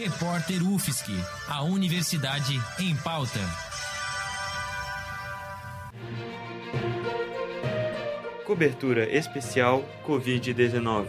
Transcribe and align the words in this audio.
Repórter 0.00 0.62
UFSC, 0.62 1.10
a 1.48 1.64
Universidade 1.64 2.54
em 2.78 2.94
Pauta. 2.98 3.40
Cobertura 8.46 9.12
especial 9.12 9.84
Covid-19. 10.06 11.08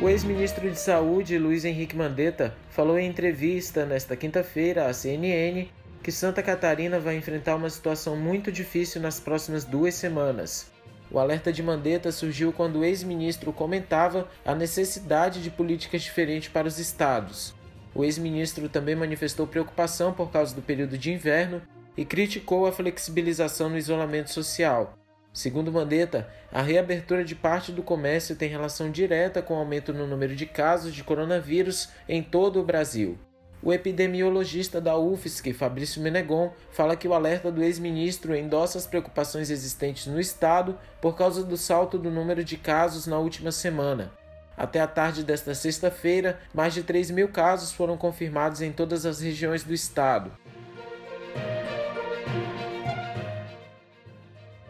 O 0.00 0.08
ex-ministro 0.08 0.68
de 0.68 0.80
Saúde, 0.80 1.38
Luiz 1.38 1.64
Henrique 1.64 1.96
Mandetta, 1.96 2.56
falou 2.70 2.98
em 2.98 3.08
entrevista 3.08 3.86
nesta 3.86 4.16
quinta-feira 4.16 4.88
à 4.88 4.92
CNN 4.92 5.68
que 6.02 6.10
Santa 6.10 6.42
Catarina 6.42 6.98
vai 6.98 7.14
enfrentar 7.14 7.54
uma 7.54 7.70
situação 7.70 8.16
muito 8.16 8.50
difícil 8.50 9.00
nas 9.00 9.20
próximas 9.20 9.64
duas 9.64 9.94
semanas. 9.94 10.72
O 11.10 11.18
alerta 11.18 11.52
de 11.52 11.62
Mandetta 11.62 12.12
surgiu 12.12 12.52
quando 12.52 12.80
o 12.80 12.84
ex-ministro 12.84 13.52
comentava 13.52 14.28
a 14.44 14.54
necessidade 14.54 15.42
de 15.42 15.50
políticas 15.50 16.02
diferentes 16.02 16.48
para 16.48 16.68
os 16.68 16.78
estados. 16.78 17.52
O 17.92 18.04
ex-ministro 18.04 18.68
também 18.68 18.94
manifestou 18.94 19.46
preocupação 19.46 20.12
por 20.12 20.30
causa 20.30 20.54
do 20.54 20.62
período 20.62 20.96
de 20.96 21.12
inverno 21.12 21.60
e 21.96 22.04
criticou 22.04 22.66
a 22.66 22.72
flexibilização 22.72 23.68
no 23.68 23.76
isolamento 23.76 24.30
social. 24.30 24.94
Segundo 25.32 25.72
Mandetta, 25.72 26.28
a 26.52 26.62
reabertura 26.62 27.24
de 27.24 27.34
parte 27.34 27.72
do 27.72 27.82
comércio 27.82 28.36
tem 28.36 28.48
relação 28.48 28.90
direta 28.90 29.42
com 29.42 29.54
o 29.54 29.58
aumento 29.58 29.92
no 29.92 30.06
número 30.06 30.34
de 30.34 30.46
casos 30.46 30.94
de 30.94 31.04
coronavírus 31.04 31.88
em 32.08 32.22
todo 32.22 32.60
o 32.60 32.64
Brasil. 32.64 33.18
O 33.62 33.72
epidemiologista 33.72 34.80
da 34.80 34.96
UFSC, 34.96 35.52
Fabrício 35.52 36.00
Menegon, 36.00 36.50
fala 36.70 36.96
que 36.96 37.06
o 37.06 37.12
alerta 37.12 37.52
do 37.52 37.62
ex-ministro 37.62 38.34
endossa 38.34 38.78
as 38.78 38.86
preocupações 38.86 39.50
existentes 39.50 40.06
no 40.06 40.18
estado 40.18 40.78
por 41.00 41.14
causa 41.14 41.44
do 41.44 41.58
salto 41.58 41.98
do 41.98 42.10
número 42.10 42.42
de 42.42 42.56
casos 42.56 43.06
na 43.06 43.18
última 43.18 43.52
semana. 43.52 44.12
Até 44.56 44.80
a 44.80 44.86
tarde 44.86 45.22
desta 45.22 45.54
sexta-feira, 45.54 46.38
mais 46.54 46.72
de 46.72 46.82
3 46.82 47.10
mil 47.10 47.28
casos 47.28 47.72
foram 47.72 47.98
confirmados 47.98 48.62
em 48.62 48.72
todas 48.72 49.04
as 49.04 49.20
regiões 49.20 49.62
do 49.62 49.74
estado. 49.74 50.32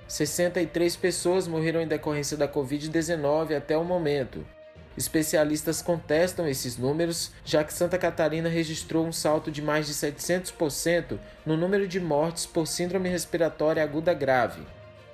63 0.08 0.96
pessoas 0.96 1.46
morreram 1.46 1.80
em 1.80 1.86
decorrência 1.86 2.36
da 2.36 2.48
Covid-19 2.48 3.56
até 3.56 3.76
o 3.76 3.84
momento. 3.84 4.44
Especialistas 4.96 5.80
contestam 5.80 6.48
esses 6.48 6.76
números, 6.76 7.30
já 7.44 7.62
que 7.62 7.72
Santa 7.72 7.96
Catarina 7.96 8.48
registrou 8.48 9.06
um 9.06 9.12
salto 9.12 9.50
de 9.50 9.62
mais 9.62 9.86
de 9.86 9.94
700% 9.94 11.18
no 11.46 11.56
número 11.56 11.86
de 11.86 12.00
mortes 12.00 12.44
por 12.44 12.66
síndrome 12.66 13.08
respiratória 13.08 13.82
aguda 13.82 14.12
grave. 14.12 14.62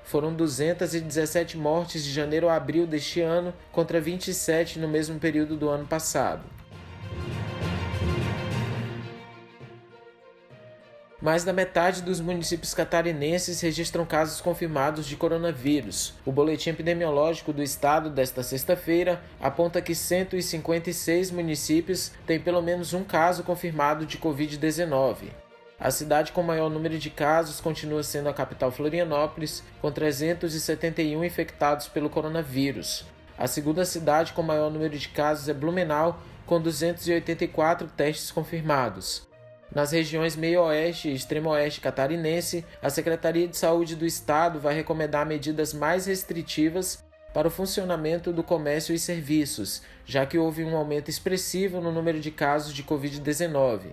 Foram 0.03 0.33
217 0.33 1.57
mortes 1.57 2.05
de 2.05 2.13
janeiro 2.13 2.49
a 2.49 2.55
abril 2.55 2.87
deste 2.87 3.21
ano, 3.21 3.53
contra 3.73 4.01
27 4.01 4.79
no 4.79 4.89
mesmo 4.89 5.19
período 5.19 5.57
do 5.57 5.69
ano 5.69 5.87
passado. 5.87 6.56
Mais 11.21 11.45
da 11.45 11.53
metade 11.53 12.03
dos 12.03 12.21
municípios 12.21 12.75
catarinenses 12.75 13.61
registram 13.63 14.05
casos 14.05 14.41
confirmados 14.41 15.07
de 15.07 15.17
coronavírus. 15.17 16.13
O 16.27 16.33
boletim 16.33 16.71
epidemiológico 16.71 17.55
do 17.55 17.63
estado 17.63 18.11
desta 18.11 18.43
sexta-feira 18.43 19.23
aponta 19.41 19.81
que 19.81 19.95
156 19.95 21.31
municípios 21.31 22.13
têm 22.27 22.39
pelo 22.39 22.61
menos 22.61 22.93
um 22.93 23.03
caso 23.03 23.43
confirmado 23.43 24.05
de 24.05 24.19
Covid-19. 24.19 25.31
A 25.81 25.91
cidade 25.91 26.33
com 26.33 26.43
maior 26.43 26.71
número 26.71 26.99
de 26.99 27.09
casos 27.09 27.61
continua 27.61 28.03
sendo 28.03 28.29
a 28.29 28.35
capital 28.35 28.71
Florianópolis, 28.71 29.63
com 29.81 29.91
371 29.91 31.25
infectados 31.25 31.89
pelo 31.89 32.11
coronavírus. 32.11 33.07
A 33.39 33.47
segunda 33.47 33.85
cidade 33.85 34.33
com 34.33 34.43
maior 34.43 34.71
número 34.71 34.99
de 34.99 35.09
casos 35.09 35.49
é 35.49 35.55
Blumenau, 35.55 36.21
com 36.47 36.61
284 36.61 37.89
testes 37.89 38.31
confirmados. 38.31 39.27
Nas 39.77 39.93
regiões 39.93 40.35
meio-oeste 40.37 41.11
e 41.11 41.15
extremo-oeste 41.15 41.83
catarinense, 41.83 42.65
a 42.81 42.89
Secretaria 42.89 43.47
de 43.47 43.59
Saúde 43.59 43.95
do 43.95 44.07
Estado 44.07 44.59
vai 44.59 44.75
recomendar 44.75 45.27
medidas 45.27 45.75
mais 45.75 46.07
restritivas 46.07 47.05
para 47.35 47.49
o 47.49 47.51
funcionamento 47.51 48.33
do 48.33 48.43
comércio 48.43 48.95
e 48.95 48.99
serviços, 48.99 49.83
já 50.07 50.25
que 50.25 50.39
houve 50.39 50.65
um 50.65 50.75
aumento 50.75 51.11
expressivo 51.11 51.79
no 51.79 51.93
número 51.93 52.19
de 52.21 52.31
casos 52.31 52.73
de 52.73 52.83
Covid-19. 52.83 53.93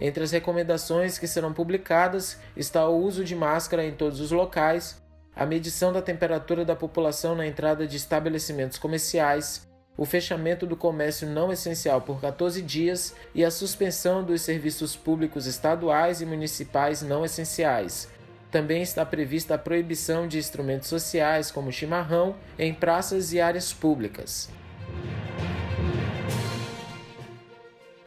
Entre 0.00 0.22
as 0.22 0.30
recomendações 0.30 1.18
que 1.18 1.26
serão 1.26 1.52
publicadas 1.52 2.38
está 2.56 2.88
o 2.88 2.96
uso 2.96 3.24
de 3.24 3.34
máscara 3.34 3.84
em 3.84 3.90
todos 3.90 4.20
os 4.20 4.30
locais, 4.30 5.02
a 5.34 5.44
medição 5.44 5.92
da 5.92 6.00
temperatura 6.00 6.64
da 6.64 6.76
população 6.76 7.34
na 7.34 7.44
entrada 7.44 7.88
de 7.88 7.96
estabelecimentos 7.96 8.78
comerciais, 8.78 9.66
o 9.96 10.04
fechamento 10.04 10.66
do 10.66 10.76
comércio 10.76 11.28
não 11.28 11.52
essencial 11.52 12.00
por 12.00 12.20
14 12.20 12.60
dias 12.62 13.14
e 13.34 13.44
a 13.44 13.50
suspensão 13.50 14.24
dos 14.24 14.42
serviços 14.42 14.96
públicos 14.96 15.46
estaduais 15.46 16.20
e 16.20 16.26
municipais 16.26 17.02
não 17.02 17.24
essenciais. 17.24 18.08
Também 18.50 18.82
está 18.82 19.04
prevista 19.04 19.54
a 19.54 19.58
proibição 19.58 20.28
de 20.28 20.38
instrumentos 20.38 20.88
sociais, 20.88 21.50
como 21.50 21.72
chimarrão, 21.72 22.36
em 22.58 22.72
praças 22.72 23.32
e 23.32 23.40
áreas 23.40 23.72
públicas. 23.72 24.48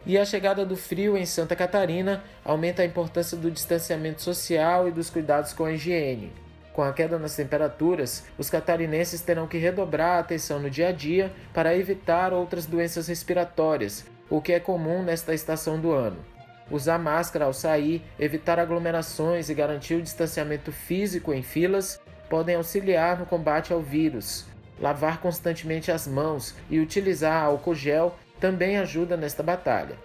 E 0.06 0.18
a 0.18 0.24
chegada 0.24 0.66
do 0.66 0.78
frio 0.78 1.18
em 1.18 1.25
Santa 1.25 1.54
Catarina 1.54 2.24
aumenta 2.44 2.81
a 2.81 2.86
importância 2.86 3.38
do 3.38 3.52
distanciamento 3.52 4.22
social 4.22 4.88
e 4.88 4.92
dos 4.92 5.09
cuidados 5.09 5.52
com 5.52 5.66
a 5.66 5.74
higiene. 5.74 6.31
Com 6.78 6.84
a 6.84 6.94
queda 6.94 7.18
nas 7.18 7.36
temperaturas, 7.36 8.24
os 8.38 8.52
catarinenses 8.52 9.20
terão 9.22 9.48
que 9.48 9.58
redobrar 9.58 10.18
a 10.18 10.20
atenção 10.20 10.60
no 10.60 10.70
dia 10.70 10.90
a 10.90 10.92
dia 10.92 11.34
para 11.52 11.76
evitar 11.76 12.32
outras 12.32 12.68
doenças 12.68 13.08
respiratórias, 13.08 14.06
o 14.30 14.40
que 14.40 14.54
é 14.54 14.60
comum 14.60 15.02
nesta 15.02 15.34
estação 15.34 15.82
do 15.82 15.92
ano. 15.92 16.24
Usar 16.70 17.00
máscara 17.00 17.46
ao 17.46 17.54
sair, 17.54 18.04
evitar 18.20 18.60
aglomerações 18.60 19.50
e 19.50 19.56
garantir 19.56 19.96
o 19.96 20.04
distanciamento 20.04 20.72
físico 20.72 21.34
em 21.34 21.42
filas 21.42 22.00
podem 22.30 22.56
auxiliar 22.56 23.18
no 23.18 23.26
combate 23.26 23.74
ao 23.74 23.82
vírus. 23.82 24.46
Lavar 24.80 25.20
constantemente 25.20 25.92
as 25.92 26.08
mãos 26.08 26.54
e 26.70 26.80
utilizar 26.80 27.44
álcool 27.44 27.74
gel 27.74 28.16
também 28.40 28.78
ajuda 28.78 29.18
nesta 29.18 29.42
batalha. 29.42 29.96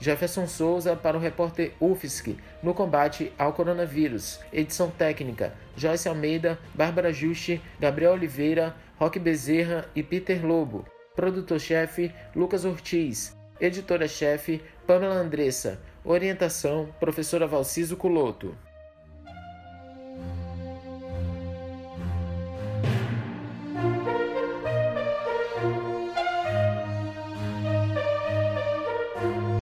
Jefferson 0.00 0.46
Souza 0.46 0.96
para 0.96 1.16
o 1.16 1.20
repórter 1.20 1.72
UFSC 1.80 2.36
no 2.62 2.74
combate 2.74 3.32
ao 3.38 3.52
coronavírus. 3.52 4.40
Edição 4.52 4.90
técnica: 4.90 5.54
Joyce 5.76 6.08
Almeida, 6.08 6.58
Bárbara 6.74 7.12
Juste, 7.12 7.60
Gabriel 7.78 8.12
Oliveira, 8.12 8.74
Roque 8.96 9.18
Bezerra 9.18 9.86
e 9.94 10.02
Peter 10.02 10.44
Lobo. 10.44 10.84
Produtor-chefe: 11.14 12.12
Lucas 12.34 12.64
Ortiz. 12.64 13.36
Editora-chefe: 13.60 14.60
Pamela 14.86 15.14
Andressa. 15.14 15.80
Orientação: 16.04 16.88
Professora 17.00 17.46
Valciso 17.46 17.96
Culoto. 17.96 18.54